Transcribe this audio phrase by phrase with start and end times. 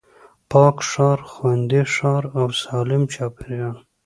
[0.51, 3.77] پاک ښار، خوندي ښار او سالم چاپېريال